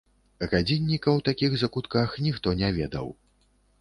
Гадзінніка 0.53 1.09
ў 1.17 1.27
такіх 1.29 1.51
закутках 1.65 2.17
ніхто 2.29 2.55
не 2.63 2.69
ведаў. 2.79 3.07